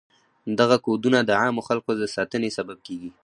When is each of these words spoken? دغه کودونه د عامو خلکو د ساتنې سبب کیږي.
دغه 0.59 0.77
کودونه 0.85 1.19
د 1.23 1.31
عامو 1.41 1.61
خلکو 1.67 1.91
د 2.01 2.03
ساتنې 2.15 2.49
سبب 2.57 2.77
کیږي. 2.87 3.11